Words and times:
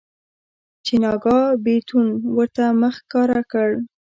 چې 0.85 0.93
ناګاه 1.03 1.47
بيتون 1.63 2.07
ورته 2.35 2.63
مخ 2.81 2.95
ښکاره 3.01 3.41
کړ. 3.51 3.69